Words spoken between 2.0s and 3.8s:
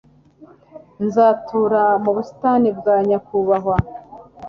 mu busitani bwa nyakubahwa